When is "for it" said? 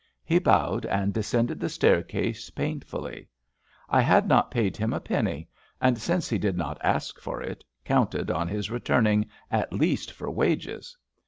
7.21-7.63